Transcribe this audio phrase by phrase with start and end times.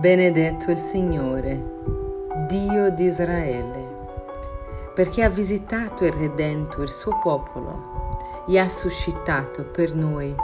[0.00, 3.86] Benedetto il Signore, Dio di Israele,
[4.92, 8.18] perché ha visitato e redento il suo popolo
[8.48, 10.34] e ha suscitato per noi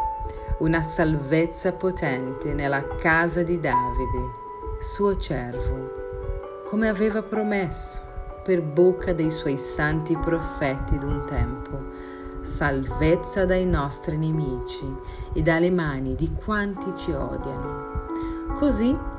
[0.59, 4.31] una salvezza potente nella casa di Davide,
[4.79, 8.01] suo servo, come aveva promesso
[8.45, 11.79] per bocca dei suoi santi profeti d'un tempo,
[12.43, 14.97] salvezza dai nostri nemici
[15.33, 17.89] e dalle mani di quanti ci odiano.
[18.55, 19.10] Così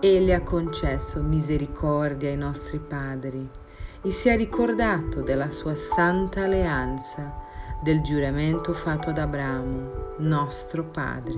[0.00, 3.48] Egli ha concesso misericordia ai nostri padri
[4.00, 7.34] e si è ricordato della sua santa alleanza,
[7.82, 11.36] del giuramento fatto ad Abramo, nostro padre,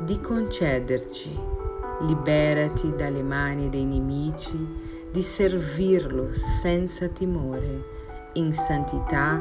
[0.00, 1.38] di concederci,
[2.00, 7.84] liberati dalle mani dei nemici, di servirlo senza timore,
[8.32, 9.40] in santità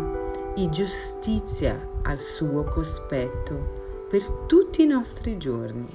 [0.56, 5.90] e giustizia al suo cospetto per tutti i nostri giorni.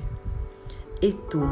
[0.99, 1.49] E tu,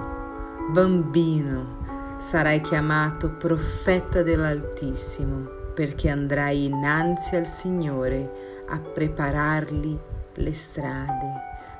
[0.70, 9.98] Bambino, sarai chiamato profeta dell'Altissimo, perché andrai innanzi al Signore a preparargli
[10.34, 11.32] le strade,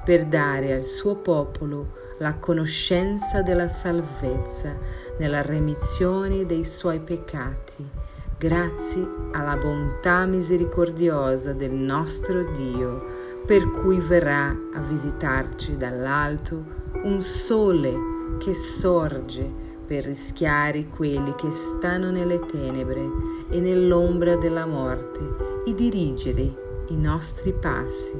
[0.04, 4.76] per dare al suo popolo la conoscenza della salvezza
[5.18, 7.88] nella remissione dei suoi peccati,
[8.36, 13.06] grazie alla bontà misericordiosa del nostro Dio,
[13.46, 22.10] per cui verrà a visitarci dall'alto un sole che sorge per rischiare quelli che stanno
[22.10, 23.02] nelle tenebre
[23.48, 28.12] e nell'ombra della morte e dirigere i nostri passi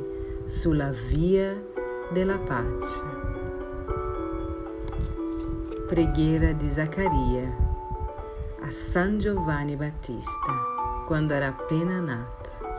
[0.47, 1.57] sulla via
[2.13, 3.19] della pace.
[5.87, 7.69] Preghiera di Zaccaria
[8.63, 10.53] a San Giovanni Battista
[11.07, 12.70] quando era appena nato.